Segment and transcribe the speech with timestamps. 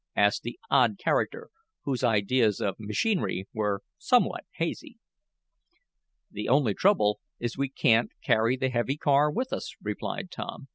[0.15, 1.49] asked the odd character,
[1.83, 4.97] whose ideas of machinery were somewhat hazy.
[6.31, 10.69] "The only trouble is we can't carry the heavy car with us," replied Tom.